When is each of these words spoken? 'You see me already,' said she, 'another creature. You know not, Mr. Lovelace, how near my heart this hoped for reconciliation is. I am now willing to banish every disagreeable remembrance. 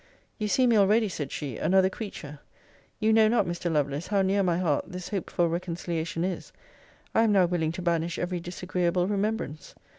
'You 0.39 0.47
see 0.47 0.65
me 0.65 0.77
already,' 0.77 1.07
said 1.09 1.31
she, 1.31 1.57
'another 1.57 1.87
creature. 1.91 2.39
You 2.99 3.13
know 3.13 3.27
not, 3.27 3.45
Mr. 3.45 3.71
Lovelace, 3.71 4.07
how 4.07 4.23
near 4.23 4.41
my 4.41 4.57
heart 4.57 4.85
this 4.91 5.09
hoped 5.09 5.29
for 5.29 5.47
reconciliation 5.47 6.23
is. 6.23 6.51
I 7.13 7.21
am 7.21 7.31
now 7.31 7.45
willing 7.45 7.71
to 7.73 7.83
banish 7.83 8.17
every 8.17 8.39
disagreeable 8.39 9.07
remembrance. 9.07 9.75